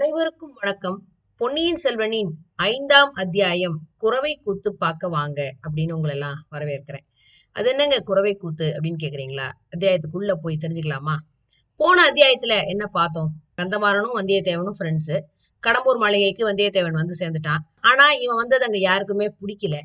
அனைவருக்கும் 0.00 0.52
வணக்கம். 0.60 1.02
பொன்னியின் 1.36 1.78
செல்வனின் 1.84 2.28
ஐந்தாம் 2.54 3.12
அத்தியாயம் 3.12 3.80
குறவை 3.98 4.40
கூத்து 4.44 4.74
பார்க்க 4.74 5.08
வாங்க 5.08 5.54
அப்படின்னு 5.68 5.92
உங்களை 5.92 6.16
எல்லாம் 6.16 6.46
வரவேற்கிறேன். 6.50 7.06
அது 7.52 7.68
என்னங்க 7.68 7.98
குறவை 7.98 8.34
கூத்து 8.34 8.78
அப்படின்னு 8.80 8.96
கேக்குறீங்களா? 9.02 9.52
அத்தியாயத்துக்குள்ள 9.76 10.32
போய் 10.32 10.58
தெரிஞ்சுக்கலாமா? 10.60 11.16
போன 11.76 12.10
அத்தியாயத்துல 12.10 12.66
என்ன 12.66 12.86
பார்த்தோம்? 12.86 13.30
கந்தமாறனும் 13.56 14.14
வந்தியத்தேவனும் 14.14 14.72
ஃப்ரெண்ட்ஸ் 14.78 15.20
கடம்பூர் 15.66 15.98
மாளிகைக்கு 15.98 16.52
வந்தியத்தேவன் 16.52 16.92
வந்து 16.92 17.14
சேர்ந்துட்டான். 17.18 17.58
ஆனா 17.80 18.12
இவன் 18.12 18.36
வந்தது 18.36 18.64
அங்க 18.64 18.78
யாருக்குமே 18.78 19.26
பிடிக்கல. 19.26 19.80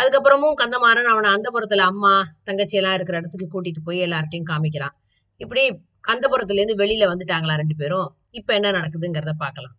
அதுக்கப்புறமும் 0.00 0.54
கந்தமாறன் 0.62 1.10
அவனை 1.10 1.30
அந்தபுரத்துல 1.30 1.76
அம்மா 1.76 2.22
தங்கச்சி 2.44 2.76
எல்லாம் 2.76 2.94
இருக்கிற 2.94 3.18
இடத்துக்கு 3.18 3.62
கூட்டிட்டு 3.62 3.80
போய் 3.84 4.00
எல்லார்ட்டையும் 4.00 4.50
காமிக்கிறான். 4.50 4.94
இப்படி 5.36 5.80
அந்தபுரத்துல 6.08 6.60
இருந்து 6.60 6.84
வெளியில 6.84 7.10
வந்துட்டாங்களா 7.10 7.54
ரெண்டு 7.54 7.74
பேரும்? 7.76 8.16
இப்ப 8.40 8.54
என்ன 8.54 8.70
நடக்குதுங்கிறத 8.70 9.34
பார்க்கலாம். 9.38 9.74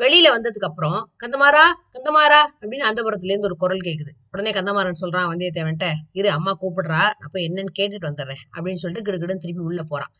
வெளியில 0.00 0.26
வந்ததுக்கு 0.34 0.68
அப்புறம் 0.68 0.98
கந்தமாரா 1.22 1.62
கந்தமாரா 1.94 2.40
அப்படின்னு 2.60 2.84
அந்தபுரத்துல 2.88 3.32
இருந்து 3.32 3.48
ஒரு 3.50 3.56
குரல் 3.56 3.86
கேக்குது. 3.86 4.12
உடனே 4.32 4.50
கந்தமாறன் 4.52 5.00
சொல்றான் 5.00 5.28
வந்தியத்தேவன்ட்ட 5.30 5.86
இரு 6.12 6.28
அம்மா 6.30 6.52
கூப்பிடுறா 6.60 7.00
அப்ப 7.24 7.36
என்னன்னு 7.46 7.72
கேட்டுட்டு 7.78 8.08
வந்துடுறேன் 8.10 8.42
அப்படின்னு 8.54 8.82
சொல்லிட்டு 8.82 9.06
கிடுகிடுன்னு 9.08 9.44
திருப்பி 9.44 9.64
உள்ள 9.68 9.82
போறான். 9.82 10.12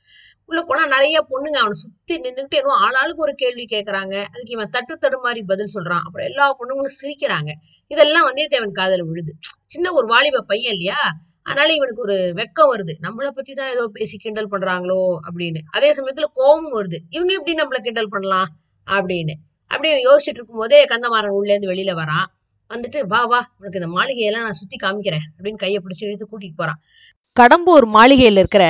உள்ள 0.49 0.61
போனா 0.63 0.83
நிறைய 0.87 1.17
பொண்ணுங்க 1.31 1.59
அவனை 1.63 1.77
சுத்தி 1.83 2.15
நின்றுட்டு 2.21 2.59
என்னவோ 2.61 2.77
ஆளாளுக்கு 2.87 3.25
ஒரு 3.27 3.35
கேள்வி 3.35 3.65
கேட்கறாங்க 3.71 4.15
அதுக்கு 4.33 4.55
இவன் 4.57 4.71
தட்டு 4.71 4.95
தடு 4.99 5.19
மாதிரி 5.19 5.41
பதில் 5.43 5.75
சொல்றான். 5.75 6.05
அப்புறம் 6.07 6.27
எல்லா 6.27 6.45
பொண்ணுங்களும் 6.61 6.99
சிரிக்கிறாங்க. 7.01 7.51
இதெல்லாம் 7.91 8.27
வந்தியத்தேவன் 8.29 8.79
காதல 8.81 9.05
விழுது. 9.05 9.35
சின்ன 9.67 9.93
ஒரு 9.93 10.07
வாலிப 10.07 10.45
பையன் 10.47 10.73
இல்லையா? 10.73 11.01
அதனால 11.49 11.69
இவனுக்கு 11.79 12.05
ஒரு 12.07 12.17
வெக்கம் 12.41 12.71
வருது. 12.73 12.95
நம்மள 13.07 13.29
பத்தி 13.31 13.53
தான் 13.55 13.73
ஏதோ 13.75 13.85
பேசி 13.97 14.17
கிண்டல் 14.17 14.51
பண்றாங்களோ 14.55 15.01
அப்படின்னு. 15.29 15.61
அதே 15.77 15.91
சமயத்துல 15.93 16.29
கோபம் 16.41 16.75
வருது. 16.79 16.99
இவங்க 17.17 17.33
எப்படி 17.39 17.55
நம்மள 17.61 17.81
கிண்டல் 17.87 18.13
பண்ணலாம் 18.15 18.49
அப்படின்னு. 18.87 19.37
அப்படியே 19.71 19.95
யோசிச்சுட்டு 20.09 20.41
இருக்கும் 20.41 20.63
போதே 20.63 20.81
கந்தமாறன் 20.85 21.37
உள்ள 21.39 21.51
இருந்து 21.53 21.73
வெளியில 21.73 21.95
வரான். 22.03 22.27
வந்துட்டு 22.71 22.99
வா 23.07 23.21
வா 23.25 23.41
உனக்கு 23.59 23.81
இந்த 23.81 23.91
மாளிகையெல்லாம் 23.97 24.47
நான் 24.47 24.61
சுத்தி 24.63 24.77
காமிக்கிறேன் 24.83 25.27
அப்படின்னு 25.37 25.63
கையை 25.63 25.79
பிடிச்சி 25.85 26.05
இழுத்து 26.07 26.27
கூட்டிட்டு 26.27 26.59
போறான். 26.63 26.81
கடம்பூர் 27.37 27.87
மாளிகையில் 27.97 28.41
இருக்கிற 28.41 28.65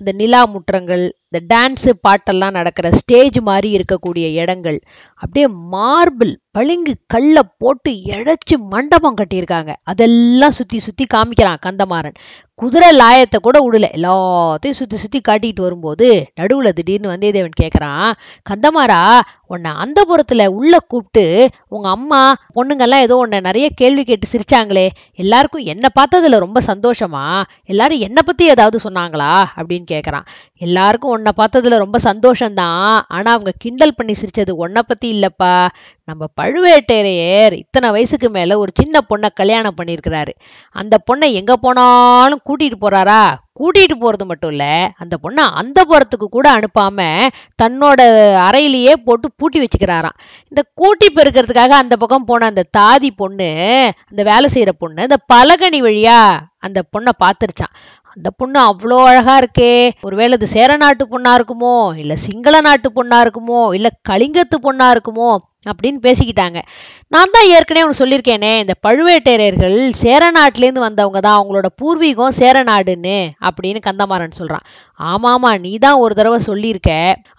அந்த 0.00 0.10
நிலா 0.12 0.40
முற்றங்கள் 0.52 1.02
இந்த 1.26 1.38
டான்ஸு 1.52 1.90
பாட்டெல்லாம் 2.06 2.56
நடக்கிற 2.58 2.86
ஸ்டேஜ் 3.00 3.38
மாதிரி 3.48 3.68
இருக்கக்கூடிய 3.76 4.26
இடங்கள் 4.42 4.78
அப்படியே 5.22 5.46
மார்பிள் 5.74 6.32
பளிங்கு 6.54 6.92
கல்லை 7.06 7.42
போட்டு 7.58 7.90
இழைச்சி 7.90 8.56
மண்டபம் 8.72 9.16
கட்டியிருக்காங்க. 9.16 9.72
அதெல்லாம் 9.82 10.50
சுற்றி 10.50 10.78
சுற்றி 10.78 11.04
காமிக்கிறான் 11.14 11.62
கந்தமாறன். 11.66 12.16
குதிரை 12.54 12.88
லாயத்தை 12.96 13.38
கூட 13.42 13.58
விடல 13.60 13.86
எல்லாத்தையும் 13.96 14.78
சுற்றி 14.78 14.96
சுற்றி 14.96 15.20
காட்டிட்டு 15.28 15.60
வரும்போது 15.60 16.06
நடுவில் 16.34 16.72
திடீர்னு 16.72 17.12
வந்தியத்தேவன் 17.12 17.60
கேட்குறான் 17.62 18.10
கந்தமாரா 18.50 18.98
உன்னை 19.46 19.70
அந்த 19.74 20.00
புறத்தில் 20.04 20.44
உள்ள 20.48 20.74
கூப்பிட்டு 20.78 21.24
உங்கள் 21.68 21.90
அம்மா 21.90 22.20
பொண்ணுங்கெல்லாம் 22.54 23.04
ஏதோ 23.06 23.16
உன்னை 23.16 23.38
நிறைய 23.40 23.66
கேள்வி 23.74 24.02
கேட்டு 24.04 24.26
சிரிச்சாங்களே. 24.32 24.84
எல்லாருக்கும் 25.14 25.64
என்னை 25.64 25.88
பார்த்ததுல 26.00 26.38
ரொம்ப 26.38 26.60
சந்தோஷமா? 26.66 27.24
எல்லாரும் 27.64 27.98
என்னை 27.98 28.22
பற்றி 28.26 28.46
ஏதாவது 28.46 28.78
சொன்னாங்களா? 28.90 29.32
அப்படின்னு 29.56 29.86
கேட்குறான் 29.90 30.28
எல்லாருக்கும் 30.56 31.10
உன்னை 31.10 31.32
பார்த்ததுல 31.36 31.82
ரொம்ப 31.84 31.98
சந்தோஷம்தான். 32.04 32.86
ஆனால் 33.08 33.34
அவங்க 33.34 33.54
கிண்டல் 33.58 33.94
பண்ணி 33.94 34.14
சிரிச்சது 34.22 34.54
உன்னை 34.64 34.82
பற்றி 34.86 35.08
இல்லைப்பா. 35.16 35.52
நம்ம 36.04 36.24
பழுவேட்டரையர் 36.42 37.52
இத்தனை 37.52 37.88
வயசுக்கு 37.90 38.28
மேலே 38.30 38.54
ஒரு 38.54 38.70
சின்ன 38.80 39.00
பொண்ணை 39.10 39.28
கல்யாணம் 39.40 39.76
பண்ணியிருக்கிறாரு. 39.78 40.32
அந்த 40.74 40.94
பொண்ணை 41.08 41.26
எங்கே 41.40 41.56
போனாலும் 41.64 42.44
கூட்டிகிட்டு 42.48 42.78
போகிறாரா 42.84 43.22
கூட்டிகிட்டு 43.60 43.96
போகிறது 44.02 44.24
மட்டும் 44.28 44.50
இல்லை 44.50 44.70
அந்த 45.02 45.14
பொண்ணை 45.24 45.44
அந்த 45.60 45.78
புறத்துக்கு 45.90 46.26
கூட 46.28 46.46
அனுப்பாமல் 46.58 47.32
தன்னோட 47.62 48.00
அறையிலேயே 48.46 48.94
போட்டு 49.06 49.26
பூட்டி 49.36 49.58
வச்சுக்கிறாராம். 49.62 50.16
இந்த 50.52 50.62
கூட்டி 50.80 51.08
பெருக்கிறதுக்காக 51.16 51.76
அந்த 51.82 51.96
பக்கம் 51.96 52.28
போன 52.30 52.46
அந்த 52.52 52.64
தாதி 52.78 53.10
பொண்ணு 53.22 53.50
அந்த 54.10 54.22
வேலை 54.30 54.48
செய்கிற 54.54 54.72
பொண்ணு 54.72 55.08
இந்த 55.08 55.20
பலகனி 55.34 55.80
வழியா 55.88 56.20
அந்த 56.66 56.78
பொண்ணை 56.94 57.14
பார்த்துருச்சான். 57.24 57.74
அந்த 58.14 58.28
பொண்ணு 58.40 58.58
அவ்வளோ 58.70 58.98
அழகா 59.10 59.34
இருக்கே. 59.42 59.72
ஒருவேளை 60.08 60.34
இது 60.38 60.48
சேர 60.56 60.76
நாட்டு 60.82 61.04
பொண்ணா 61.12 61.32
இருக்குமோ 61.38 61.76
இல்லை 62.02 62.18
சிங்கள 62.26 62.60
நாட்டு 62.68 62.90
பொண்ணா 62.98 63.20
இருக்குமோ 63.26 63.62
இல்லை 63.78 63.92
கலிங்கத்து 64.10 64.58
பொண்ணா 64.66 64.88
இருக்குமோ 64.96 65.30
அப்படின்னு 65.70 65.98
பேசிக்கிட்டாங்க. 66.06 66.58
நான் 67.14 67.32
தான் 67.34 67.48
ஏற்கனவே 67.54 67.84
ஒன்று 67.86 67.98
சொல்லியிருக்கேனே 68.00 68.50
இந்த 68.62 68.74
பழுவேட்டரையர்கள் 68.86 69.76
சேர 70.00 70.30
நாட்டிலேருந்து 70.36 70.84
வந்தவங்க 70.86 71.20
தான் 71.26 71.36
அவங்களோட 71.38 71.68
பூர்வீகம் 71.80 72.36
சேர 72.38 72.62
நாடுன்னு 72.70 73.18
அப்படின்னு 73.48 73.80
கந்தமாறன் 73.86 74.38
சொல்கிறான் 74.40 74.64
ஆமாமா 75.12 75.50
நீ 75.64 75.72
தான் 75.84 76.00
ஒரு 76.04 76.12
தடவை 76.18 76.38
சொல்லியிருக்க. 76.48 76.90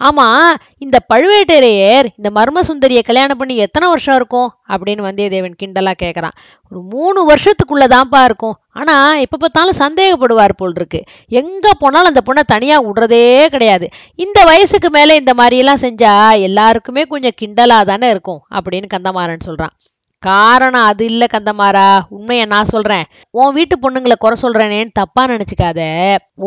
ஆமாம் 0.08 0.47
இந்த 0.86 0.97
பழுவேட்டரையர் 1.12 2.08
இந்த 2.20 2.30
மர்ம 2.38 2.64
சுந்தரியை 2.70 3.03
கல்யாணம் 3.09 3.40
பண்ணி 3.42 3.56
எத்தனை 3.66 3.88
வருஷம் 3.94 4.18
இருக்கும் 4.20 4.50
அப்படின்னு 4.74 5.08
வந்தியத்தேவன் 5.08 5.59
கிண்டலாக 5.62 6.02
கேட்குறான் 6.03 6.38
ஒரு 6.72 6.81
மூணு 6.94 7.20
வருஷத்துக்குள்ளே 7.31 7.88
தான்ப்பா 7.96 8.22
இருக்கும். 8.30 8.58
ஆனால் 8.80 9.12
எப்போ 9.22 9.38
பார்த்தாலும் 9.38 9.79
சந்தேகப்படுவார் 9.79 10.53
போல் 10.57 10.74
இருக்கு 10.75 11.03
எங்கே 11.28 11.69
போனாலும் 11.79 12.16
அந்த 12.16 12.22
பொண்ணை 12.25 12.44
தனியாக 12.46 12.85
விடுறதே 12.88 13.47
கிடையாது. 13.47 13.90
இந்த 14.16 14.44
வயசுக்கு 14.44 14.90
மேலே 14.90 15.16
இந்த 15.16 15.34
மாதிரியெல்லாம் 15.34 15.81
செஞ்சா 15.81 16.40
எல்லாருக்குமே 16.40 17.03
கொஞ்சம் 17.03 17.38
கிண்டலாக 17.41 17.84
தானே 17.84 18.09
இருக்கும் 18.09 18.41
அப்படின்னு 18.56 18.85
கந்தமாறன் 18.94 19.40
சொல்கிறான் 19.40 19.72
காரணம் 20.28 20.88
அது 20.89 21.06
இல்லை 21.06 21.28
கந்தமாரா 21.34 21.85
உண்மையை 22.16 22.45
நான் 22.53 22.72
சொல்கிறேன் 22.73 23.06
உன் 23.39 23.53
வீட்டு 23.57 23.75
பொண்ணுங்களை 23.84 24.16
குறை 24.17 24.35
சொல்கிறேனேன்னு 24.41 24.97
தப்பாக 25.00 25.25
நினச்சிக்காத. 25.34 25.81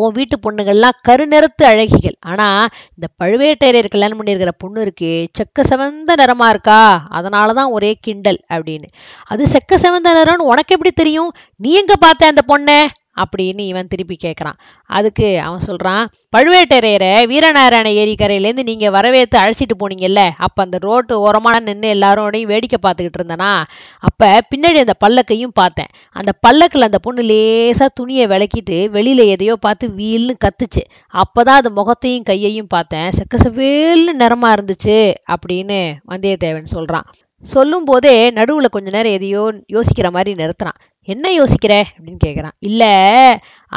உன் 0.01 0.15
வீட்டு 0.19 0.37
பொண்ணுங்கள்லாம் 0.45 0.99
கருநிறத்து 1.09 1.65
அழகிகள். 1.73 2.17
ஆனால் 2.33 2.69
இந்த 2.97 3.07
பழுவேட்டரையர் 3.23 3.93
கல்யாணம் 3.95 4.19
பண்ணியிருக்கிற 4.21 4.55
பொண்ணு 4.59 4.85
இருக்கே 4.87 5.15
செக்க 5.39 5.65
செவந்த 5.71 6.17
நிறமா 6.23 6.49
இருக்கா? 6.49 6.81
அதனால 7.11 7.53
தான் 7.53 7.73
ஒரே 7.77 7.91
கிண்டல் 8.07 8.41
அப்படின்னு. 8.55 8.89
அது 9.25 9.45
செக்க 9.55 9.79
செவந்த 9.85 10.13
நிறம்னு 10.21 10.51
உனக்கு 10.53 10.75
எப்படி 10.77 10.93
தெரியும்? 11.03 11.33
நீ 11.57 11.73
எங்கே 11.83 11.99
பார்த்த 12.07 12.33
அந்த 12.35 12.45
பொண்ணை? 12.53 12.81
அப்படின்னு 13.25 13.63
இவன் 13.67 13.89
திருப்பி 13.89 14.17
கேட்குறான் 14.25 14.59
அதுக்கு 14.91 15.29
அவன் 15.41 15.65
சொல்கிறான் 15.69 16.05
பழுவேட்டரையரை 16.37 17.13
வீரநாராயண 17.33 17.89
ஏரிக்கரையிலேருந்து 18.03 18.65
நீங்கள் 18.71 18.95
வரவேற்று 18.97 19.39
அழைச்சிட்டு 19.43 19.77
போனீங்கல்ல 19.83 20.23
அப்போ 20.47 20.63
அந்த 20.63 20.79
ரோட்டு 20.79 21.15
ஓரமான 21.27 21.61
நின்று 21.61 21.89
எல்லாரோடையும் 21.95 22.51
வேடிக்கை 22.53 22.79
பார்த்துக்கிட்டு 22.83 23.21
இருந்தேனா? 23.21 23.53
அப்போ 24.01 24.29
பின்னாடி 24.51 24.79
அந்த 24.85 24.97
பல்லக்கையும் 25.05 25.55
பார்த்தேன். 25.55 25.91
அந்த 26.17 26.33
பல்லக்கில் 26.41 26.89
அந்த 26.89 26.99
பொண்ணு 26.99 27.23
லேசாக 27.23 27.91
துணியை 27.95 28.27
விளக்கிட்டு 28.27 28.79
வெளியில் 28.91 29.25
எதையோ 29.27 29.57
பார்த்து 29.57 29.87
வீல்னு 30.01 30.35
கத்துச்சு. 30.45 30.83
அப்போ 31.15 31.43
தான் 31.43 31.61
அது 31.61 31.71
முகத்தையும் 31.71 32.23
கையையும் 32.23 32.73
பார்த்தேன். 32.75 33.09
செக்க 33.19 33.37
செவேல்னு 33.45 34.15
நிறமா 34.23 34.51
இருந்துச்சு 34.57 34.99
அப்படின்னு 35.35 35.81
வந்தியத்தேவன் 36.13 36.75
சொல்கிறான் 36.77 37.09
சொல்லும் 37.45 37.85
போதே 37.85 38.13
நடுவில் 38.31 38.75
கொஞ்ச 38.75 38.89
நேரம் 38.91 39.17
எதையோ 39.17 39.43
யோசிக்கிற 39.75 40.09
மாதிரி 40.11 40.31
நிறுத்துறான். 40.43 40.79
என்ன 41.07 41.31
யோசிக்கிற? 41.31 41.75
அப்படின்னு 41.97 42.23
கேட்குறான் 42.25 42.57
இல்லை 42.59 42.95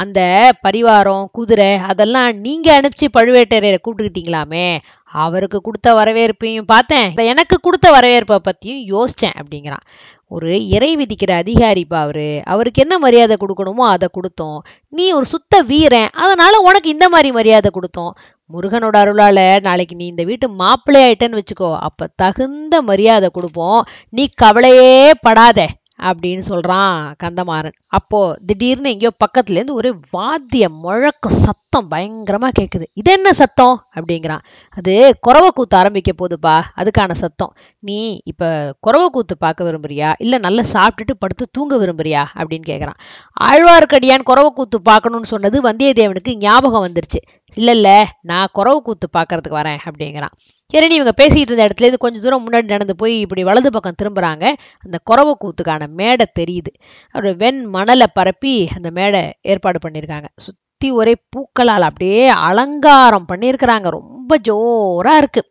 அந்த 0.01 0.19
பரிவாரம் 0.67 1.25
குதிரை 1.31 1.71
அதெல்லாம் 1.91 2.37
நீங்கள் 2.37 2.79
அனுப்பிச்சு 2.79 3.07
பழுவேட்டரையரை 3.17 3.77
கூப்பிட்டுக்கிட்டீங்களாமே? 3.83 4.77
அவருக்கு 5.03 5.61
கொடுத்த 5.61 5.93
வரவேற்பையும் 5.93 6.69
பார்த்தேன். 6.73 7.13
எனக்கு 7.15 7.59
கொடுத்த 7.59 7.91
வரவேற்பை 7.91 8.39
பற்றியும் 8.39 8.83
யோசித்தேன் 8.93 9.37
அப்படிங்கிறான். 9.41 9.85
ஒரு 10.27 10.67
இறை 10.67 10.89
விதிக்கிற 10.95 11.31
அதிகாரிப்பா 11.31 11.97
அவரு. 12.05 12.41
அவருக்கு 12.45 12.81
என்ன 12.81 12.97
மரியாதை 12.97 13.35
கொடுக்கணுமோ 13.39 13.85
அதை 13.95 14.07
கொடுத்தோம். 14.17 14.59
நீ 14.89 15.11
ஒரு 15.11 15.25
சுத்த 15.25 15.61
வீரன் 15.61 16.13
அதனால 16.25 16.59
உனக்கு 16.59 16.89
இந்த 16.89 17.09
மாதிரி 17.09 17.31
மரியாதை 17.31 17.71
கொடுத்தோம். 17.73 18.11
முருகனோட 18.53 18.95
அருளால 19.03 19.39
நாளைக்கு 19.61 19.95
நீ 19.95 20.05
இந்த 20.05 20.23
வீட்டு 20.23 20.49
மாப்பிள்ளை 20.49 21.01
ஆயிட்டேன்னு 21.05 21.39
வச்சுக்கோ. 21.39 21.71
அப்ப 21.79 22.09
தகுந்த 22.15 22.81
மரியாதை 22.81 23.29
கொடுப்போம். 23.33 23.81
நீ 24.09 24.27
கவலையே 24.35 25.11
படாத. 25.21 25.67
அப்படின்னு 25.99 26.39
சொல்கிறான் 26.39 27.15
கந்தமாறன். 27.23 27.77
அப்போது 27.87 28.39
திடீர்னு 28.45 28.89
எங்கேயோ 28.89 29.11
பக்கத்துலேருந்து 29.25 29.71
ஒரே 29.71 29.89
ஒரு 29.89 29.99
வாத்திய 30.11 30.69
முழக்க 30.69 31.29
சத்தம் 31.29 31.87
பயங்கரமாக 31.87 32.51
கேட்குது 32.59 32.83
இது 32.93 33.11
என்ன 33.11 33.33
சத்தம்? 33.33 33.87
அப்படிங்கிறான். 33.95 34.43
அது 34.69 35.15
குறவை 35.21 35.49
கூத்து 35.53 35.77
ஆரம்பிக்க 35.77 36.11
போகுதுப்பா. 36.11 36.61
அதுக்கான 36.75 37.11
சத்தம். 37.11 37.55
நீ 37.79 38.19
இப்போ 38.23 38.73
குறவை 38.79 39.09
கூத்து 39.09 39.37
பார்க்க 39.37 39.71
விரும்புறியா? 39.71 40.13
இல்லை 40.17 40.39
நல்லா 40.39 40.63
சாப்பிட்டுட்டு 40.73 41.15
படுத்து 41.19 41.47
தூங்க 41.51 41.77
விரும்புறியா? 41.77 42.23
அப்படின்னு 42.35 42.67
கேட்குறான் 42.67 42.99
ஆழ்வார்க்கடியான் 43.43 44.23
குறவை 44.23 44.51
கூத்து 44.55 44.81
பார்க்கணும்னு 44.81 45.25
சொன்னது 45.25 45.61
வந்தியத்தேவனுக்கு 45.61 46.35
ஞாபகம் 46.35 46.85
வந்துருச்சு. 46.87 47.21
இல்லை 47.55 47.73
இல்லை 47.73 48.05
நான் 48.21 48.47
குறவு 48.55 48.77
கூத்து 48.77 49.09
பார்க்கறதுக்கு 49.17 49.57
வரேன் 49.57 49.77
அப்படிங்கிறான். 49.89 50.33
சரி 50.65 50.93
இவங்க 50.93 51.11
பேசிக்கிட்டு 51.11 51.53
இருந்த 51.53 51.67
இடத்துல 51.67 51.81
இருந்து 51.81 51.97
கொஞ்சம் 51.97 52.21
தூரம் 52.21 52.45
முன்னாடி 52.45 52.63
நடந்து 52.63 52.95
போய் 52.95 53.19
இப்படி 53.19 53.43
வலது 53.43 53.71
பக்கம் 53.71 53.95
திரும்புறாங்க. 54.03 54.53
அந்த 54.79 54.99
குறவு 55.11 55.33
கூத்துக்கான 55.43 55.87
மேடை 55.87 56.25
தெரியுது. 56.39 56.71
அப்படி 57.05 57.33
வெண் 57.33 57.65
மணலை 57.65 58.07
பரப்பி 58.13 58.69
அந்த 58.75 58.91
மேடை 58.91 59.33
ஏற்பாடு 59.41 59.89
பண்ணியிருக்காங்க 59.89 60.25
சுத்தி 60.35 60.91
ஒரே 60.91 61.15
பூக்களால் 61.35 61.87
அப்படியே 61.89 62.27
அலங்காரம் 62.27 63.25
பண்ணியிருக்கிறாங்க 63.33 63.89
ரொம்ப 63.89 64.37
ஜோராக 64.37 65.17
இருக்கு. 65.17 65.43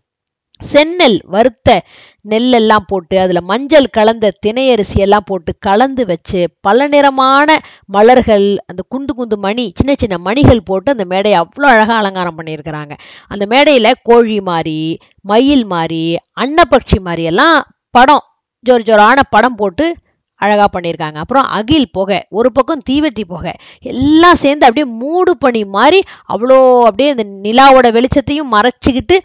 செந்நெல் 0.60 1.18
வறுத்த 1.26 1.84
நெல்லெல்லாம் 2.28 2.86
போட்டு 2.86 3.20
அதில் 3.20 3.40
மஞ்சள் 3.40 3.86
கலந்த 3.90 4.32
திணையரிசி 4.46 4.98
எல்லாம் 4.98 5.26
போட்டு 5.26 5.52
கலந்து 5.58 6.06
வச்சு 6.06 6.44
பல 6.60 6.88
நிறமான 6.88 7.58
மலர்கள் 7.86 8.56
அந்த 8.66 8.82
குண்டு 8.88 9.14
குண்டு 9.14 9.36
மணி 9.36 9.72
சின்ன 9.74 9.94
சின்ன 9.94 10.18
மணிகள் 10.18 10.62
போட்டு 10.62 10.90
அந்த 10.90 11.04
மேடையை 11.04 11.40
அவ்வளோ 11.40 11.66
அழகாக 11.66 11.94
அலங்காரம் 11.94 12.38
பண்ணியிருக்கிறாங்க. 12.38 12.94
அந்த 13.28 13.46
மேடையில் 13.46 14.00
கோழி 14.02 14.40
மாதிரி 14.40 14.98
மயில் 15.20 15.64
மாதிரி 15.64 16.16
அன்னப்பட்சி 16.40 17.00
மாதிரி 17.00 17.24
எல்லாம் 17.24 17.66
படம் 17.90 18.24
ஜோர் 18.64 18.82
ஜோரான 18.82 19.20
படம் 19.30 19.54
போட்டு 19.54 19.96
அழகாக 20.40 20.68
பண்ணியிருக்காங்க 20.74 21.18
அப்புறம் 21.24 21.46
அகில் 21.58 21.88
புகை 21.90 22.18
ஒரு 22.30 22.50
பக்கம் 22.52 22.84
தீவெட்டி 22.90 23.24
புகை 23.24 23.54
எல்லாம் 23.92 24.40
சேர்ந்து 24.42 24.66
அப்படியே 24.66 24.86
மூடு 25.00 25.32
பனி 25.36 25.62
மாதிரி 25.76 26.00
அவ்வளோ 26.34 26.58
அப்படியே 26.88 27.10
அந்த 27.14 27.26
நிலாவோட 27.46 27.86
வெளிச்சத்தையும் 27.96 28.52
மறைச்சிக்கிட்டு 28.56 29.18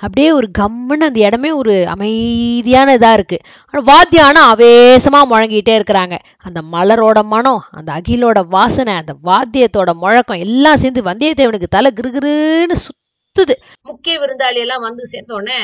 அப்படியே 0.00 0.28
ஒரு 0.32 0.48
கம்முன்னு 0.58 1.08
அந்த 1.10 1.20
இடமே 1.20 1.52
ஒரு 1.52 1.74
அமைதியான 1.94 2.96
இதாக 2.96 3.18
இருக்குது 3.18 3.44
ஆனால் 3.64 3.86
வாத்தியம் 3.90 4.26
ஆனால் 4.28 4.48
ஆவேசமாக 4.52 5.30
முழங்கிட்டே 5.32 5.74
இருக்கிறாங்க. 5.78 6.16
அந்த 6.38 6.60
மலரோட 6.74 7.18
மனம் 7.32 7.62
அந்த 7.70 7.90
அகிலோட 7.98 8.38
வாசனை 8.48 8.94
அந்த 8.94 9.12
வாத்தியத்தோட 9.28 9.90
முழக்கம் 10.02 10.42
எல்லாம் 10.46 10.80
சேர்ந்து 10.82 11.02
வந்தியத்தேவனுக்கு 11.10 11.68
தலை 11.76 11.90
கிருகிருன்னு 11.98 12.76
சுத்துது. 12.84 13.54
முக்கிய 13.90 14.14
விருந்தாளி 14.22 14.60
எல்லாம் 14.64 14.86
வந்து 14.88 15.04
சேர்ந்தோடனே 15.12 15.60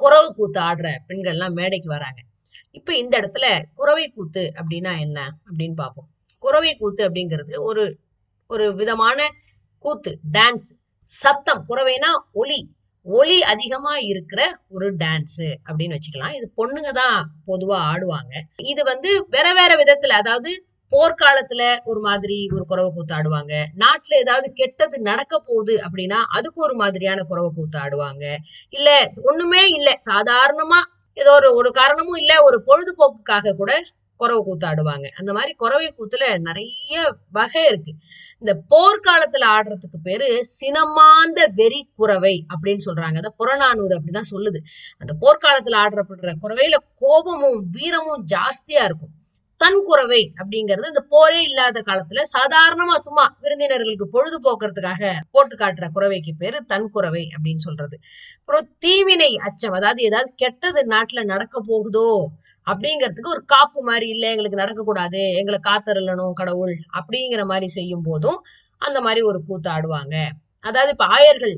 குரவு 0.00 0.20
குறவு 0.20 0.28
கூத்து 0.36 0.60
ஆடுற 0.68 0.88
பெண்கள் 1.08 1.32
எல்லாம் 1.34 1.56
மேடைக்கு 1.58 1.88
வராங்க. 1.96 2.20
இப்ப 2.74 2.96
இந்த 2.96 3.14
இடத்துல 3.20 3.46
குறவை 3.74 4.08
கூத்து 4.08 4.52
அப்படின்னா 4.54 4.98
என்ன 4.98 5.18
அப்படின்னு 5.48 5.74
பார்ப்போம். 5.74 6.08
குறவை 6.42 6.76
கூத்து 6.76 7.08
அப்படிங்கிறது 7.08 7.58
ஒரு 7.60 7.84
ஒரு 8.50 8.74
விதமான 8.74 9.18
கூத்து 9.84 10.18
டான்ஸ் 10.32 10.68
சத்தம் 11.02 11.64
குறவைனா 11.68 12.10
ஒலி. 12.32 12.60
ஒலி 13.06 13.42
அதிகமா 13.42 13.98
இருக்கிற 13.98 14.40
ஒரு 14.68 14.94
டான்ஸ் 14.94 15.38
அப்படின்னு 15.68 15.96
வச்சுக்கலாம். 15.96 16.34
இது 16.34 16.52
பொண்ணுங்க 16.56 16.90
தான் 16.92 17.18
பொதுவா 17.46 17.78
ஆடுவாங்க. 17.92 18.34
இது 18.64 18.84
வந்து 18.84 19.26
வேற 19.28 19.52
வேற 19.52 19.76
விதத்துல 19.76 20.16
அதாவது 20.22 20.50
போர்க்காலத்துல 20.92 21.62
ஒரு 21.84 22.00
மாதிரி 22.00 22.48
ஒரு 22.54 22.64
குறவை 22.64 22.90
கூத்து 22.94 23.14
ஆடுவாங்க. 23.14 23.52
நாட்டுல 23.78 24.14
ஏதாவது 24.14 24.52
கெட்டது 24.52 25.00
நடக்க 25.00 25.38
போகுது 25.38 25.76
அப்படின்னா 25.76 26.18
அதுக்கு 26.36 26.62
ஒரு 26.62 26.74
மாதிரியான 26.74 27.22
குறவை 27.22 27.50
கூத்து 27.54 27.78
ஆடுவாங்க. 27.78 28.24
இல்ல 28.68 28.88
ஒண்ணுமே 29.22 29.68
இல்ல. 29.68 29.98
சாதாரணமா 30.06 30.80
ஏதோ 31.20 31.32
ஒரு 31.32 31.54
ஒரு 31.54 31.70
காரணமும் 31.70 32.14
இல்ல 32.14 32.32
ஒரு 32.42 32.58
பொழுதுபோக்குக்காக 32.66 33.52
கூட 33.52 33.72
குறவை 34.16 34.42
கூத்து 34.44 34.66
ஆடுவாங்க 34.68 35.06
அந்த 35.18 35.32
மாதிரி 35.32 35.52
குறவை 35.52 35.94
கூத்துல 35.98 36.38
நிறைய 36.38 37.14
வகை 37.32 37.62
இருக்கு. 37.66 37.92
இந்த 38.40 38.52
போர்க்காலத்துல 38.70 39.44
ஆடுறதுக்கு 39.56 39.98
பேரு 40.02 40.28
சினமாந்த 40.60 41.46
வெறி 41.54 41.80
குறவை 41.96 42.34
அப்படின்னு 42.54 42.78
சொல்றாங்க. 42.86 43.16
அதை 43.16 43.30
புறநானூறு 43.36 43.94
அப்படிதான் 43.98 44.30
சொல்லுது. 44.30 44.58
அந்த 44.98 45.12
போர்க்காலத்துல 45.20 45.76
ஆடுறப்படுற 45.84 46.32
குறவையில 46.42 46.76
கோபமும் 46.98 47.60
வீரமும் 47.70 48.26
ஜாஸ்தியா 48.26 48.82
இருக்கும். 48.88 49.14
தன் 49.60 49.80
குறவை 49.84 50.20
அப்படிங்கிறது 50.38 50.86
இந்த 50.86 51.02
போரே 51.08 51.40
இல்லாத 51.42 51.78
காலத்துல 51.80 52.20
சாதாரணமா 52.36 52.94
சும்மா 52.96 53.24
விருந்தினர்களுக்கு 53.40 54.06
பொழுதுபோக்குறதுக்காக 54.12 55.02
போட்டு 55.30 55.54
காட்டுற 55.56 55.86
குறவைக்கு 55.94 56.32
பேரு 56.38 56.58
தன் 56.64 56.88
குறவை 56.90 57.24
அப்படின்னு 57.34 57.62
சொல்றது. 57.64 57.96
அப்புறம் 58.38 58.68
தீவினை 58.78 59.30
அச்சம் 59.48 59.72
அதாவது 59.72 60.02
ஏதாவது 60.02 60.30
கெட்டது 60.36 60.82
நாட்டுல 60.86 61.24
நடக்க 61.24 61.56
போகுதோ 61.66 62.08
அப்படிங்கிறதுக்கு 62.66 63.34
ஒரு 63.36 63.44
காப்பு 63.46 63.80
மாதிரி 63.82 64.06
இல்ல 64.08 64.24
எங்களுக்கு 64.30 64.62
நடக்கக்கூடாது 64.62 65.22
எங்களை 65.32 65.58
காத்தருளணும் 65.62 66.32
கடவுள் 66.32 66.74
அப்படிங்கிற 66.98 67.44
மாதிரி 67.44 67.68
செய்யும் 67.68 68.02
போதும் 68.02 68.38
அந்த 68.82 68.98
மாதிரி 69.00 69.22
ஒரு 69.22 69.38
கூத்து 69.46 69.70
ஆடுவாங்க. 69.70 70.16
அதாவது 70.64 70.90
இப்ப 70.90 71.06
ஆயர்கள் 71.16 71.54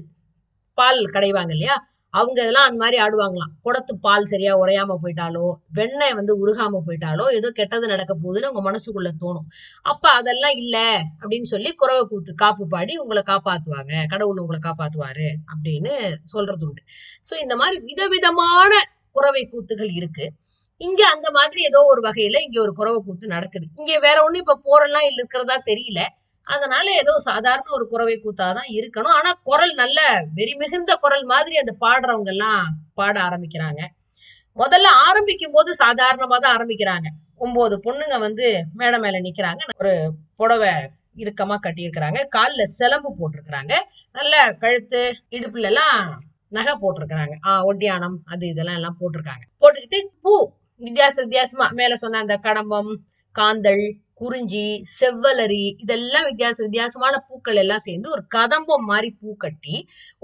பால் 0.78 1.00
கடைவாங்க 1.14 1.52
இல்லையா? 1.52 1.76
அவங்க 2.14 2.38
இதெல்லாம் 2.42 2.66
அந்த 2.66 2.78
மாதிரி 2.82 2.96
ஆடுவாங்களாம். 3.02 3.52
குடத்து 3.64 3.92
பால் 4.00 4.24
சரியா 4.24 4.52
உரையாம 4.56 4.96
போயிட்டாலோ 5.02 5.44
வெண்ணெய் 5.72 6.14
வந்து 6.14 6.32
உருகாம 6.42 6.80
போயிட்டாலோ 6.86 7.24
ஏதோ 7.32 7.50
கெட்டது 7.50 7.86
நடக்க 7.86 8.12
போகுதுன்னு 8.14 8.50
உங்க 8.52 8.62
மனசுக்குள்ள 8.70 9.10
தோணும். 9.22 9.46
அப்ப 9.84 10.04
அதெல்லாம் 10.10 10.56
இல்ல 10.56 10.76
அப்படின்னு 11.20 11.42
சொல்லி 11.44 11.72
குறவை 11.74 12.02
கூத்து 12.04 12.34
காப்பு 12.34 12.66
பாடி 12.66 12.96
உங்களை 12.96 13.22
காப்பாத்துவாங்க. 13.26 13.92
கடவுள் 14.06 14.38
உங்களை 14.38 14.60
காப்பாத்துவாரு 14.62 15.28
அப்படின்னு 15.52 15.94
சொல்றது 16.24 16.66
உண்டு. 16.66 16.82
சோ 17.30 17.34
இந்த 17.40 17.56
மாதிரி 17.56 17.78
விதவிதமான 17.84 18.72
குறவை 19.16 19.44
கூத்துகள் 19.52 19.92
இருக்கு. 19.92 20.26
இங்க 20.80 21.02
அந்த 21.08 21.28
மாதிரி 21.30 21.60
ஏதோ 21.62 21.80
ஒரு 21.84 22.00
வகையில 22.02 22.38
இங்க 22.42 22.58
ஒரு 22.60 22.72
குறவை 22.72 23.00
கூத்து 23.06 23.26
நடக்குது. 23.26 23.66
இங்க 23.76 23.92
வேற 23.98 24.16
ஒண்ணு 24.26 24.36
இப்ப 24.36 24.60
போரெல்லாம் 24.64 25.06
இருக்கிறதா 25.10 25.56
தெரியல. 25.70 26.00
அதனால 26.46 26.90
ஏதோ 26.92 27.18
சாதாரண 27.18 27.62
ஒரு 27.70 27.88
குறவை 27.88 28.20
கூத்தாதான் 28.20 28.70
இருக்கணும். 28.72 29.14
ஆனா 29.18 29.40
குரல் 29.44 29.74
நல்ல 29.74 30.24
வெறி 30.34 30.54
மிகுந்த 30.54 30.94
குரல் 30.94 31.24
மாதிரி 31.24 31.56
அந்த 31.56 31.74
பாடுறவங்க 31.80 32.24
எல்லாம் 32.24 32.64
பாட 32.94 33.20
ஆரம்பிக்கிறாங்க. 33.20 33.82
முதல்ல 34.56 34.88
ஆரம்பிக்கும் 35.08 35.50
போது 35.50 35.72
சாதாரணமா 35.72 36.36
தான் 36.38 36.56
ஆரம்பிக்கிறாங்க. 36.56 37.08
ஒன்பது 37.36 37.76
பொண்ணுங்க 37.84 38.18
வந்து 38.18 38.64
மேடை 38.74 38.98
மேல 38.98 39.20
நிக்கிறாங்க. 39.20 39.62
ஒரு 39.76 40.14
புடவை 40.36 40.72
இறுக்கமா 41.16 41.56
கட்டியிருக்கிறாங்க. 41.62 42.18
கால்ல 42.36 42.62
சிலம்பு 42.62 43.16
போட்டிருக்கிறாங்க. 43.18 43.72
நல்ல 44.12 44.52
கழுத்து 44.52 45.14
இடுப்புல 45.30 45.62
எல்லாம் 45.62 46.22
நகை 46.48 46.74
போட்டிருக்கிறாங்க. 46.74 47.34
ஆஹ் 47.46 47.64
ஒட்டியானம் 47.64 48.16
அது 48.24 48.46
இதெல்லாம் 48.46 48.74
எல்லாம் 48.74 48.96
போட்டிருக்காங்க. 49.00 49.44
போட்டுக்கிட்டு 49.60 50.00
பூ 50.22 50.52
வித்தியாச 50.80 51.16
வித்தியாசமா 51.16 51.68
மேல 51.70 51.94
சொன்ன 51.94 52.18
அந்த 52.18 52.36
கடம்பம் 52.36 52.90
காந்தல் 53.34 53.84
குறிஞ்சி 54.20 54.66
செவ்வலரி 54.98 55.64
இதெல்லாம் 55.82 56.26
வித்தியாச 56.28 56.56
வித்தியாசமான 56.66 57.14
பூக்கள் 57.28 57.60
எல்லாம் 57.62 57.84
சேர்ந்து 57.86 58.08
ஒரு 58.10 58.22
கதம்பம் 58.34 58.84
மாதிரி 58.90 59.08
பூ 59.20 59.28
கட்டி 59.44 59.76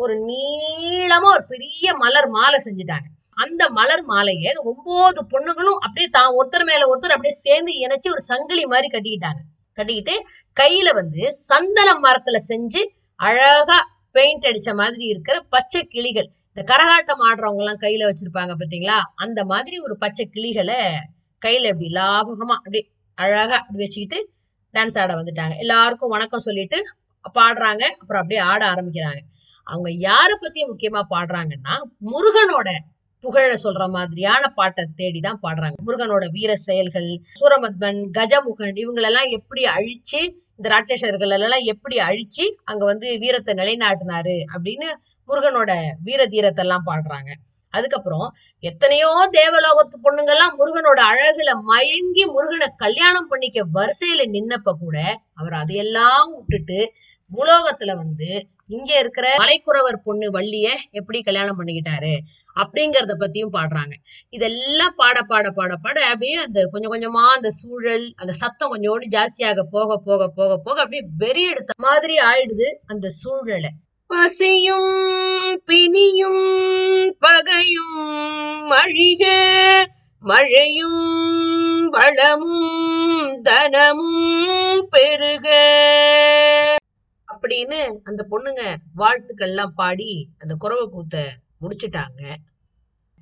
ஒரு 0.02 0.14
நீளமா 0.28 1.28
ஒரு 1.36 1.44
பெரிய 1.52 1.94
மலர் 2.02 2.28
மாலை 2.36 2.58
செஞ்சுட்டாங்க. 2.66 3.08
அந்த 3.36 3.62
மலர் 3.78 4.04
மாலையை 4.04 4.52
ஒன்பது 4.70 5.20
பொண்ணுகளும் 5.32 5.80
அப்படியே 5.84 6.08
தான் 6.18 6.34
ஒருத்தர் 6.38 6.66
மேல 6.70 6.86
ஒருத்தர் 6.90 7.14
அப்படியே 7.16 7.34
சேர்ந்து 7.46 7.72
இணைச்சு 7.84 8.08
ஒரு 8.14 8.22
சங்கிலி 8.30 8.64
மாதிரி 8.72 8.88
கட்டிக்கிட்டாங்க. 8.94 9.40
கட்டிக்கிட்டு 9.78 10.14
கையில 10.60 10.88
வந்து 11.00 11.22
சந்தன 11.48 11.88
மரத்துல 12.06 12.38
செஞ்சு 12.50 12.82
அழகா 13.20 13.78
பெயிண்ட் 14.16 14.48
அடிச்ச 14.50 14.70
மாதிரி 14.74 15.04
இருக்கிற 15.12 15.36
பச்சை 15.54 15.82
கிளிகள். 15.94 16.28
இந்த 16.50 16.62
கரகாட்டம் 16.70 17.22
ஆடுறவங்க 17.28 17.62
எல்லாம் 17.64 17.82
கையில 17.84 18.08
வச்சிருப்பாங்க 18.10 18.52
பாத்தீங்களா? 18.60 18.98
அந்த 19.24 19.40
மாதிரி 19.52 19.76
ஒரு 19.86 19.96
பச்சை 20.04 20.26
கிளிகளை 20.36 20.80
கையில 21.42 21.70
இப்படி 21.72 21.88
லாபகமா 21.98 22.54
அப்படியே 22.58 22.84
அழகா 23.22 23.56
அப்படி 23.60 23.82
வச்சுக்கிட்டு 23.84 24.18
டான்ஸ் 24.74 24.98
ஆட 25.02 25.12
வந்துட்டாங்க. 25.14 25.54
எல்லாருக்கும் 25.56 26.14
வணக்கம் 26.16 26.46
சொல்லிட்டு 26.46 26.78
பாடுறாங்க. 27.38 27.84
அப்புறம் 28.00 28.22
அப்படியே 28.22 28.40
ஆட 28.50 28.60
ஆரம்பிக்கிறாங்க. 28.72 29.20
அவங்க 29.66 29.90
யார 30.08 30.30
பத்தி 30.40 30.60
முக்கியமா 30.70 31.00
பாடுறாங்கன்னா 31.14 31.74
முருகனோட 32.12 32.70
புகழ 33.24 33.54
சொல்ற 33.62 33.84
மாதிரியான 33.90 34.44
பாட்டை 34.58 34.82
தேடிதான் 35.00 35.40
பாடுறாங்க. 35.42 35.78
முருகனோட 35.86 36.24
வீர 36.36 36.50
செயல்கள் 36.66 37.08
சூரமத்மன் 37.40 38.00
கஜமுகன் 38.18 38.78
இவங்களெல்லாம் 38.82 39.30
எப்படி 39.38 39.64
அழிச்சு 39.76 40.20
இந்த 40.58 40.68
ராட்சசர்கள் 40.74 41.34
எல்லாம் 41.36 41.64
எப்படி 41.72 41.96
அழிச்சு 42.08 42.44
அங்க 42.64 42.82
வந்து 42.84 43.08
வீரத்தை 43.18 43.52
நிலைநாட்டினாரு 43.54 44.36
அப்படின்னு 44.54 44.88
முருகனோட 45.28 45.72
வீர 46.06 46.20
தீரத்தை 46.26 46.64
எல்லாம் 46.64 46.86
பாடுறாங்க. 46.86 47.30
அதுக்கப்புறம் 47.74 48.26
எத்தனையோ 48.64 49.10
தேவலோகத்து 49.32 49.96
பொண்ணுங்கெல்லாம் 50.04 50.56
முருகனோட 50.58 51.00
அழகுல 51.10 51.52
மயங்கி 51.66 52.24
முருகனை 52.28 52.68
கல்யாணம் 52.76 53.30
பண்ணிக்க 53.30 53.66
வரிசையில 53.74 54.26
நின்னப்ப 54.34 54.76
கூட 54.76 54.96
அவர் 55.34 55.54
அதையெல்லாம் 55.54 56.30
விட்டுட்டு 56.36 56.80
பூலோகத்துல 57.30 57.94
வந்து 57.94 58.28
இங்க 58.70 58.90
இருக்கிற 58.98 59.26
மலைக்குறவர் 59.38 59.96
பொண்ணு 60.04 60.26
வள்ளிய 60.28 60.68
எப்படி 60.90 61.18
கல்யாணம் 61.20 61.58
பண்ணிக்கிட்டாரு 61.58 62.12
அப்படிங்கறத 62.56 63.14
பத்தியும் 63.14 63.52
பாடுறாங்க. 63.52 63.94
இதெல்லாம் 64.32 64.94
பாட 64.96 65.18
பாட 65.22 65.46
பாட 65.50 65.72
பாட 65.76 65.98
அப்படியே 66.08 66.36
அந்த 66.42 66.64
கொஞ்சம் 66.66 66.92
கொஞ்சமா 66.94 67.24
அந்த 67.34 67.50
சூழல் 67.58 68.06
அந்த 68.16 68.32
சத்தம் 68.32 68.72
கொஞ்சோண்டு 68.72 69.12
ஜாஸ்தியாக 69.14 69.64
போக 69.72 69.98
போக 70.06 70.28
போக 70.38 70.50
போக 70.58 70.76
அப்படியே 70.80 71.04
வெறி 71.18 71.44
எடுத்த 71.50 71.72
மாதிரி 71.78 72.16
ஆயிடுது 72.28 72.68
அந்த 72.86 73.08
சூழலை 73.20 73.70
பசியும் 74.08 75.60
பிணியும் 75.66 77.10
பகையும் 77.18 78.70
அழிக 78.70 79.24
மழையும் 80.20 81.88
வளமும் 81.88 83.42
தனமும் 83.42 84.88
பெருக. 84.90 85.48
அப்படின்னு 87.28 87.98
அந்த 88.02 88.26
பொண்ணுங்க 88.30 88.76
வாழ்த்துக்கள்லாம் 88.96 89.74
பாடி 89.74 90.28
அந்த 90.38 90.54
குறவை 90.54 90.88
கூத்த 90.92 91.26
முடிச்சிட்டாங்க. 91.60 92.34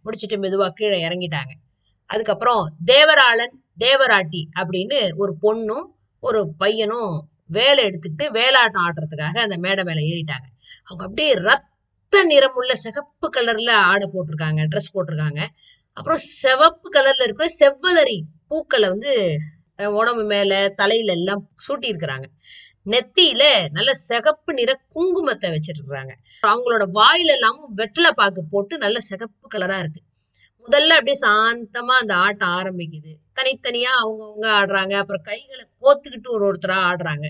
முடிச்சிட்டு 0.02 0.36
மெதுவா 0.36 0.68
கீழே 0.68 1.08
இறங்கிட்டாங்க. 1.08 1.52
அதுக்கப்புறம் 2.06 2.76
தேவராளன் 2.86 3.54
தேவராட்டி 3.80 4.42
அப்படின்னு 4.56 5.08
ஒரு 5.16 5.36
பொண்ணும் 5.42 5.86
ஒரு 6.20 6.48
பையனும் 6.58 7.28
வேலை 7.48 7.84
எடுத்துக்கிட்டு 7.84 8.30
வேலாட்டம் 8.30 8.84
ஆடுறதுக்காக 8.84 9.38
அந்த 9.38 9.56
மேடை 9.56 9.84
மேல 9.84 10.00
ஏறிட்டாங்க. 10.00 10.54
அவங்க 10.84 11.02
அப்படியே 11.04 11.32
ரத்த 11.48 12.24
நிறமுள்ள 12.24 12.74
சிகப்பு 12.74 13.28
கலர்ல 13.36 13.70
ஆடை 13.90 14.06
போட்டிருக்காங்க 14.14 14.62
ட்ரெஸ் 14.72 14.94
போட்டிருக்காங்க. 14.94 15.40
அப்புறம் 15.96 16.22
சிவப்பு 16.40 16.88
கலர்ல 16.90 17.26
இருக்கிற 17.26 17.48
செவ்வலரி 17.60 18.18
பூக்களை 18.48 18.88
வந்து 18.88 19.12
உடம்பு 20.00 20.24
மேல 20.24 20.52
தலையில 20.74 21.12
எல்லாம் 21.12 21.42
சூட்டி 21.66 21.86
இருக்கிறாங்க 21.92 22.26
நெத்தியில 22.86 23.42
நல்ல 23.70 23.90
சிகப்பு 24.08 24.50
நிற 24.52 24.70
குங்குமத்தை 24.94 25.48
வச்சிட்டு 25.54 25.82
இருக்காங்க 25.82 26.12
அவங்களோட 26.42 26.84
வாயில 26.98 27.34
எல்லாமும் 27.36 27.72
வெற்றில 27.76 28.10
பாக்கு 28.10 28.42
போட்டு 28.50 28.78
நல்ல 28.78 28.98
சிகப்பு 29.00 29.46
கலரா 29.54 29.78
இருக்கு. 29.78 30.00
முதல்ல 30.68 30.96
அப்படியே 30.98 31.16
சாந்தமா 31.20 31.94
அந்த 32.02 32.14
ஆட்டம் 32.16 32.54
ஆரம்பிக்குது. 32.58 33.12
தனித்தனியா 33.34 33.92
அவங்கவங்க 34.02 34.46
ஆடுறாங்க. 34.58 34.94
அப்புறம் 34.94 35.22
கைகளை 35.22 35.64
கோத்துக்கிட்டு 35.82 36.28
ஒரு 36.28 36.44
ஒருத்தரா 36.50 36.78
ஆடுறாங்க. 36.90 37.26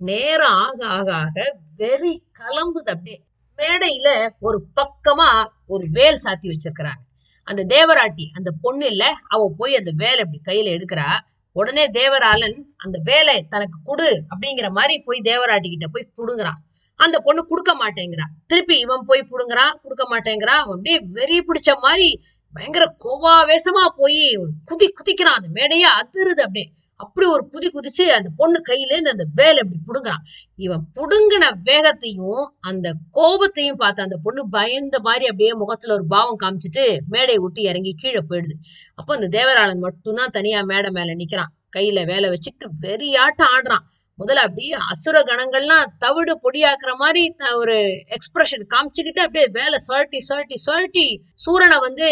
நேரம் 0.00 0.56
ஆக 0.64 0.86
ஆக 0.88 1.08
ஆக 1.14 1.38
வெறி 1.76 2.14
கிளம்புது 2.38 2.90
அப்படியே. 2.90 3.24
மேடையில 3.56 4.30
ஒரு 4.40 4.66
பக்கமா 4.76 5.46
ஒரு 5.66 5.86
வேல் 5.90 6.20
சாத்தி 6.24 6.52
வச்சிருக்கிறாங்க. 6.52 7.02
அந்த 7.44 7.64
தேவராட்டி 7.64 8.24
அந்த 8.32 8.50
பொண்ணு 8.60 8.86
இல்ல 8.86 9.14
அவ 9.28 9.54
போய் 9.56 9.76
அந்த 9.76 9.92
வேலை 9.96 10.24
இப்படி 10.26 10.40
கையில 10.44 10.64
எடுக்கிறா. 10.64 11.08
உடனே 11.52 11.90
தேவராளன் 11.90 12.62
அந்த 12.76 13.00
வேலை 13.04 13.42
தனக்கு 13.42 13.78
கொடு 13.84 14.24
அப்படிங்கிற 14.30 14.70
மாதிரி 14.70 14.98
போய் 14.98 15.20
தேவராட்டி 15.24 15.68
கிட்ட 15.68 15.86
போய் 15.86 16.12
புடுங்குறான். 16.16 16.60
அந்த 16.96 17.20
பொண்ணு 17.20 17.46
கொடுக்க 17.46 17.72
மாட்டேங்கிறான் 17.74 18.32
திருப்பி 18.46 18.78
இவன் 18.78 19.04
போய் 19.06 19.28
புடுங்குறான் 19.30 19.74
கொடுக்க 19.82 20.04
மாட்டேங்கிறான் 20.04 20.60
அவன் 20.62 20.76
அப்படியே 20.76 20.98
வெறி 21.12 21.38
பிடிச்ச 21.40 21.80
மாதிரி 21.80 22.20
பயங்கர 22.52 22.96
கோவாவேசமா 23.04 23.84
போய் 23.96 24.36
குதி 24.38 24.86
குதிக்கிறான். 24.88 25.38
அந்த 25.38 25.48
மேடையே 25.52 25.86
அதிருது 26.00 26.40
அப்படியே. 26.40 26.72
அப்படி 26.96 27.26
ஒரு 27.26 27.42
குதி 27.52 27.68
குதிச்சு 27.68 28.04
அந்த 28.08 28.28
பொண்ணு 28.36 28.58
கையில 28.68 28.92
இருந்து 28.92 29.10
அந்த 29.10 29.24
வேலை 29.34 29.62
இப்படி 29.64 29.80
புடுங்குறான் 29.88 30.22
இவன் 30.56 30.84
புடுங்கின 30.94 31.50
வேகத்தையும் 31.62 32.54
அந்த 32.60 32.94
கோபத்தையும் 33.12 33.76
பார்த்து 33.76 34.02
அந்த 34.02 34.18
பொண்ணு 34.22 34.48
பயந்த 34.48 34.98
மாதிரி 34.98 35.24
அப்படியே 35.24 35.52
முகத்துல 35.54 35.92
ஒரு 35.92 36.06
பாவம் 36.06 36.40
காமிச்சிட்டு 36.40 36.84
மேடையை 37.08 37.38
விட்டு 37.38 37.62
இறங்கி 37.62 37.94
கீழே 37.96 38.22
போயிடுது. 38.30 38.56
அப்போ 38.94 39.14
அந்த 39.14 39.28
தேவராளன் 39.38 39.78
மட்டும்தான் 39.78 40.30
தனியா 40.30 40.62
மேடை 40.62 40.90
மேல 40.90 41.12
நிக்கிறான். 41.12 41.52
கையில 41.76 42.06
வேலை 42.06 42.28
வச்சுக்கிட்டு 42.28 42.88
வெறியாட்டம் 42.88 43.52
ஆடுறான். 43.56 43.84
முதல்ல 44.18 44.44
அப்படியே 44.46 44.76
அசுர 44.90 45.16
கணங்கள்லாம் 45.22 45.90
தவிடு 45.98 46.34
பொடியாக்குற 46.44 46.92
மாதிரி 46.96 47.22
ஒரு 47.54 47.76
எக்ஸ்பிரஷன் 48.16 48.64
காமிச்சுக்கிட்டு 48.74 49.24
அப்படியே 49.24 49.46
வேலை 49.52 49.78
சுழட்டி 49.88 50.20
சுழட்டி 50.28 50.56
சுழட்டி 50.66 51.06
சூரனை 51.44 51.78
வந்து 51.78 52.08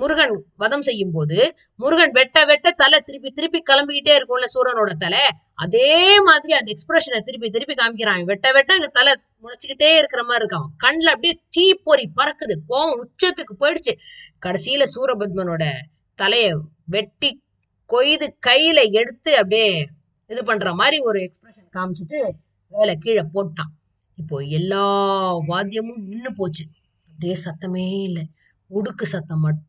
முருகன் 0.00 0.32
வதம் 0.56 0.84
செய்யும் 0.86 1.12
போது 1.12 1.38
முருகன் 1.74 2.12
வெட்ட 2.18 2.38
வெட்ட 2.44 2.70
தலை 2.70 2.98
திருப்பி 3.00 3.30
திருப்பி 3.30 3.60
கிளம்பிக்கிட்டே 3.70 4.12
இருக்கும்ல 4.18 4.46
சூரனோட 4.54 4.92
தலை. 5.04 5.22
அதே 5.64 5.90
மாதிரி 6.20 6.52
அந்த 6.58 6.68
எக்ஸ்பிரஷனை 6.74 7.20
திருப்பி 7.20 7.48
திருப்பி 7.50 7.74
காமிக்கிறான். 7.74 8.24
வெட்ட 8.24 8.52
வெட்ட 8.52 8.72
அங்க 8.74 8.88
தலை 8.98 9.12
முளைச்சுக்கிட்டே 9.42 9.90
இருக்கிற 9.96 10.22
மாதிரி 10.24 10.44
இருக்கான். 10.44 10.68
கண்ணுல 10.84 11.12
அப்படியே 11.14 11.34
தீப்பொறி 11.48 12.06
பறக்குது. 12.16 12.56
கோவம் 12.68 12.96
உச்சத்துக்கு 13.02 13.54
போயிடுச்சு. 13.60 13.94
கடைசியில 14.46 14.84
சூரபத்மனோட 14.94 15.64
தலைய 16.18 16.48
வெட்டி 16.86 17.30
கொய்து 17.90 18.26
கையில 18.46 18.78
எடுத்து 19.00 19.30
அப்படியே 19.36 19.68
இது 20.30 20.40
பண்ற 20.44 20.74
மாதிரி 20.74 20.98
ஒரு 20.98 21.18
எக்ஸ்பிரஷன் 21.26 21.74
காமிச்சிட்டு 21.76 22.18
வேலை 22.72 22.94
கீழே 22.96 23.24
போட்டான். 23.34 23.72
இப்போ 24.16 24.36
எல்லா 24.58 24.84
வாத்தியமும் 25.48 26.02
நின்னு 26.10 26.30
போச்சு. 26.34 26.64
அப்படியே 27.08 27.36
சத்தமே 27.44 27.86
இல்லை. 28.02 28.24
உடுக்கு 28.70 29.04
சத்தம் 29.14 29.40
மட்டும். 29.40 29.67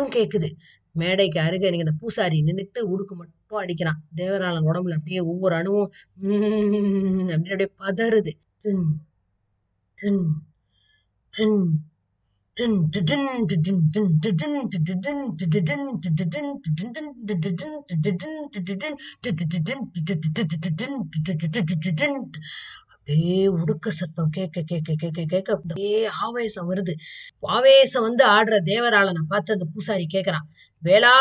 மட்டும் 0.00 0.16
கேட்குது 0.16 0.48
மேடைக்கு 0.94 1.38
அருகே 1.40 1.70
நீங்க 1.70 1.84
இந்த 1.86 1.94
பூசாரி 2.00 2.38
நின்றுட்டு 2.42 2.80
உடுக்கு 2.92 3.14
மட்டும் 3.14 3.60
அடிக்கிறான் 3.60 4.00
தேவராளன் 4.16 4.68
உடம்புல 4.70 4.96
அப்படியே 4.98 5.20
ஒவ்வொரு 5.24 5.54
அணுவும் 5.56 5.90
உம் 6.24 6.46
அப்படின்னு 7.26 7.52
அப்படியே 7.52 7.70
பதறுது 7.80 8.32
அப்படியே 23.10 23.46
உடுக்க 23.46 23.90
சத்தம் 23.90 24.28
கேட்க 24.30 24.62
கேட்க 24.66 24.94
கேட்க 24.98 25.22
கேட்க 25.28 25.52
அப்படியே 25.54 26.06
ஆவேசம் 26.06 26.74
வருது. 26.74 26.92
ஆவேசம் 27.40 28.02
வந்து 28.02 28.26
ஆடுற 28.26 28.58
தேவராளனை 28.64 29.20
பார்த்து 29.28 29.52
அந்த 29.52 29.66
பூசாரி 29.74 30.06
கேட்கறான் 30.12 30.46
வேளா 30.82 31.16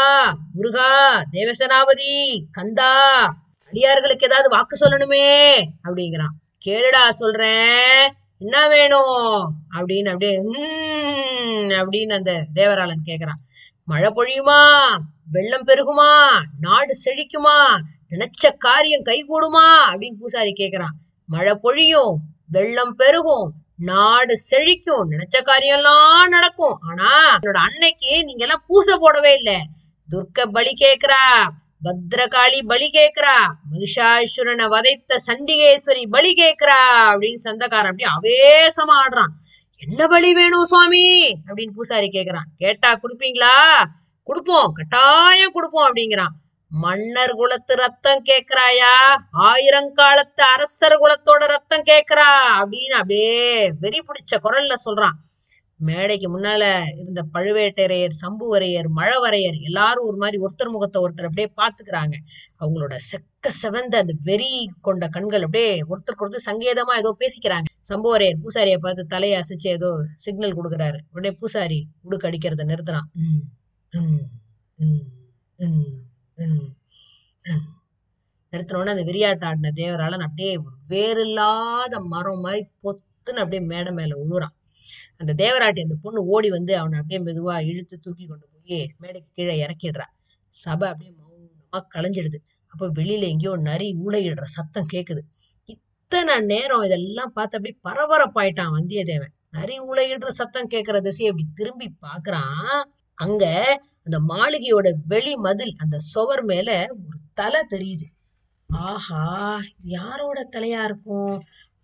முருகா 0.53 1.21
தேவசேனாபதி 1.31 2.43
கந்தா 2.51 2.93
அடியார்களுக்கு 3.65 4.25
ஏதாவது 4.25 4.49
வாக்கு 4.49 4.85
சொல்லணுமே 4.85 5.63
அப்படிங்கிறான். 5.83 6.35
கேளுடா 6.65 7.09
சொல்றேன். 7.09 8.11
என்ன 8.37 8.67
வேணும்? 8.67 9.55
அப்படின்னு 9.73 10.05
அப்படியே 10.05 10.37
அப்படின்னு 11.69 12.13
அந்த 12.13 12.45
தேவராளன் 12.55 13.05
கேக்குறான். 13.05 13.41
மழை 13.83 14.11
பொழியுமா? 14.11 14.87
வெள்ளம் 15.31 15.67
பெருகுமா? 15.67 16.41
நாடு 16.59 16.93
செழிக்குமா? 17.05 17.77
நினைச்ச 18.09 18.57
காரியம் 18.57 19.05
கைகூடுமா? 19.05 19.69
அப்படின்னு 19.91 20.13
பூசாரி 20.19 20.53
கேக்குறான். 20.57 20.95
மழை 21.29 21.53
பொழியும் 21.55 22.13
வெள்ளம் 22.47 22.95
பெருகும் 22.95 23.47
நாடு 23.77 24.33
செழிக்கும். 24.49 25.05
நினைச்ச 25.11 25.37
காரியம்லாம் 25.39 26.27
நடக்கும். 26.27 26.77
ஆனா 26.89 27.37
என்னோட 27.37 27.59
அன்னைக்கு 27.67 28.23
நீங்க 28.23 28.43
எல்லாம் 28.45 28.63
பூசை 28.67 28.95
போடவே 28.95 29.33
இல்ல. 29.33 29.51
துர்க்க 30.09 30.45
பலி 30.45 30.73
கேக்குறா 30.79 31.25
பத்ரகாளி 31.83 32.59
பலி 32.67 32.87
கேக்குறா 32.93 33.37
மகிஷாசுரனை 33.71 34.67
வதைத்த 34.67 35.19
சண்டிகேஸ்வரி 35.27 36.03
பலி 36.09 36.31
கேக்குறா 36.33 36.81
அப்படின்னு 37.11 37.39
சந்தக்காரன் 37.43 37.91
அப்படியே 37.91 38.09
அவேசமா 38.15 38.95
ஆடுறான். 39.03 39.33
என்ன 39.87 40.07
பலி 40.07 40.33
வேணும் 40.33 40.65
சுவாமி? 40.65 41.05
அப்படின்னு 41.47 41.75
பூசாரி 41.75 42.07
கேக்குறான் 42.07 42.49
கேட்டா 42.57 42.89
குடுப்பீங்களா? 42.93 43.55
குடுப்போம் 44.27 44.71
கட்டாயம் 44.73 45.53
குடுப்போம் 45.53 45.87
அப்படிங்கிறான். 45.89 46.33
மன்னர் 46.71 47.33
குலத்து 47.35 47.73
ரத்தம் 47.75 48.23
கேக்குறாயா? 48.25 48.93
ஆயிரங்காலத்து 49.43 50.43
அரசர் 50.53 50.99
குலத்தோட 50.99 51.45
ரத்தம் 51.45 51.83
கேக்குறா? 51.83 52.29
அப்படின்னு 52.59 52.97
அப்படியே 53.01 53.71
வெறி 53.79 53.99
பிடிச்ச 53.99 54.37
குரல்ல 54.43 54.73
சொல்றான். 54.85 55.17
மேடைக்கு 55.79 56.27
முன்னால 56.37 56.63
இருந்த 56.97 57.21
பழுவேட்டரையர் 57.33 58.15
சம்புவரையர் 58.21 58.87
மழவரையர் 58.95 59.57
எல்லாரும் 59.61 60.05
ஒரு 60.05 60.17
மாதிரி 60.17 60.37
ஒருத்தர் 60.37 60.71
முகத்தை 60.71 61.01
ஒருத்தர் 61.01 61.27
அப்படியே 61.29 61.49
பாத்துக்கிறாங்க 61.57 62.15
அவங்களோட 62.59 62.95
செக்க 63.11 63.51
செவந்த 63.61 63.95
அந்த 63.95 64.13
வெறி 64.23 64.69
கொண்ட 64.81 65.07
கண்கள் 65.07 65.41
அப்படியே 65.41 65.81
ஒருத்தர் 65.81 66.19
ஒருத்தர் 66.19 66.47
சங்கேதமா 66.49 66.95
ஏதோ 66.97 67.15
பேசிக்கிறாங்க. 67.19 67.67
சம்புவரையர் 67.89 68.41
பூசாரிய 68.43 68.77
பார்த்து 68.77 69.05
தலையை 69.05 69.39
அசைச்சு 69.39 69.67
ஏதோ 69.67 69.91
சிக்னல் 70.15 70.57
கொடுக்குறாரு. 70.59 70.99
உடனே 71.13 71.31
பூசாரி 71.31 71.79
உடுக்கு 72.03 72.29
அடிக்கிறத 72.29 72.65
நிறுத்துறான். 72.71 73.07
ம், 73.13 73.43
ம், 73.93 74.23
ம், 75.59 76.08
நிறுத்தினோடனே 78.53 78.79
உடனே 78.79 78.93
அந்த 78.95 79.05
விரியாட்டு 79.09 79.45
ஆடின 79.49 79.71
தேவராளன் 79.81 80.25
அப்படியே 80.27 80.51
வேறு 80.87 81.23
இல்லாத 81.27 81.99
மரம் 82.13 82.43
மாதிரி 82.45 82.61
பொத்துன்னு 82.83 83.43
அப்படியே 83.43 83.61
மேடை 83.71 83.91
மேல 83.99 84.11
உழுறான். 84.23 84.55
அந்த 85.17 85.31
தேவராட்டி 85.43 85.81
அந்த 85.85 85.95
பொண்ணு 86.03 86.19
ஓடி 86.25 86.49
வந்து 86.49 86.73
அவனை 86.77 86.97
அப்படியே 86.99 87.19
மெதுவா 87.27 87.55
இழுத்து 87.65 87.95
தூக்கி 87.99 88.25
கொண்டு 88.25 88.45
போய் 88.53 88.79
மேடைக்கு 88.97 89.29
கீழே 89.33 89.55
இறக்கிடுறா. 89.65 90.07
சபை 90.53 90.87
அப்படியே 90.91 91.11
மௌனமா 91.19 91.79
கலைஞ்சிடுது. 91.95 92.39
அப்ப 92.73 92.89
வெளியில 92.89 93.27
எங்கேயோ 93.33 93.53
நரி 93.69 93.89
ஊழையிடுற 94.05 94.45
சத்தம் 94.57 94.89
கேக்குது. 94.93 95.21
இத்தனை 95.65 96.35
நேரம் 96.51 96.81
இதெல்லாம் 96.81 97.33
பார்த்து 97.33 97.57
அப்படியே 97.57 97.77
பரபரப்பாயிட்டான் 97.87 98.73
வந்தியத்தேவன். 98.77 99.33
நரி 99.51 99.75
ஊளையிடுற 99.81 100.27
சத்தம் 100.41 100.67
கேட்கிற 100.67 100.97
திசையை 101.01 101.29
அப்படி 101.31 101.47
திரும்பி 101.55 101.87
பாக்குறான் 102.01 102.81
அங்க 103.19 103.45
அந்த 104.05 104.17
மாளிகையோட 104.19 104.87
வெளி 105.07 105.35
மதில் 105.35 105.73
அந்த 105.77 105.97
சுவர் 105.99 106.43
மேல 106.43 106.69
ஒரு 107.07 107.17
தலை 107.33 107.61
தெரியுது. 107.69 108.05
ஆஹா 108.69 109.23
யாரோட 109.79 110.49
தலையா 110.51 110.83
இருக்கும்? 110.83 111.35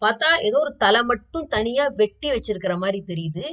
பார்த்தா 0.01 0.29
ஏதோ 0.41 0.57
ஒரு 0.59 0.75
தலை 0.75 1.01
மட்டும் 1.03 1.45
தனியா 1.47 1.87
வெட்டி 1.95 2.31
வச்சிருக்கிற 2.31 2.77
மாதிரி 2.77 3.03
தெரியுது. 3.07 3.43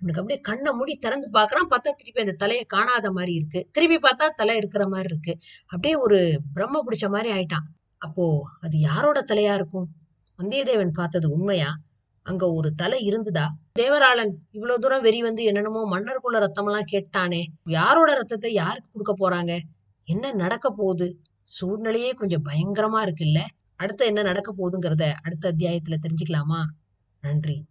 இவனுக்கு 0.00 0.20
அப்படியே 0.20 0.40
கண்ணை 0.40 0.72
மூடி 0.72 0.94
திறந்து 0.96 1.28
பாக்குறான் 1.32 1.70
பார்த்தா 1.70 1.90
திருப்பி 1.92 2.20
அந்த 2.20 2.32
தலையை 2.32 2.64
காணாத 2.64 3.10
மாதிரி 3.12 3.32
இருக்கு. 3.32 3.68
திருப்பி 3.72 3.98
பார்த்தா 4.08 4.28
தலை 4.34 4.56
இருக்கிற 4.56 4.88
மாதிரி 4.88 5.08
இருக்கு. 5.08 5.34
அப்படியே 5.66 5.94
ஒரு 5.96 6.18
பிரம்ம 6.54 6.82
பிடிச்ச 6.86 7.08
மாதிரி 7.08 7.30
ஆயிட்டான். 7.32 7.66
அப்போ 7.98 8.24
அது 8.60 8.78
யாரோட 8.78 9.24
தலையா 9.32 9.54
இருக்கும்? 9.54 9.88
வந்தியத்தேவன் 10.38 10.92
பார்த்தது 10.92 11.30
உண்மையா? 11.30 11.70
அங்க 12.22 12.52
ஒரு 12.52 12.74
தலை 12.74 13.08
இருந்துதா? 13.08 13.46
தேவராளன் 13.78 14.32
இவ்வளவு 14.50 14.78
தூரம் 14.78 15.02
வெறி 15.02 15.22
வந்து 15.22 15.44
என்னென்னமோ 15.44 15.98
மன்னருக்குள்ள 15.98 16.38
ரத்தம் 16.38 16.66
எல்லாம் 16.66 16.88
கேட்டானே. 16.92 17.44
யாரோட 17.64 18.14
ரத்தத்தை 18.14 18.52
யாருக்கு 18.52 18.90
கொடுக்க 18.92 19.14
போறாங்க? 19.14 19.60
என்ன 20.08 20.32
நடக்க 20.32 20.70
போகுது? 20.70 21.20
சூழ்நிலையே 21.42 22.10
கொஞ்சம் 22.10 22.44
பயங்கரமா 22.44 23.00
இருக்குல்ல? 23.02 23.40
அடுத்து 23.76 24.06
என்ன 24.06 24.22
நடக்க 24.22 24.54
போகுதுங்கிறத 24.58 25.12
அடுத்த 25.22 25.52
அத்தியாயத்துல 25.52 25.98
தெரிஞ்சுக்கலாமா? 26.02 26.60
நன்றி. 27.20 27.64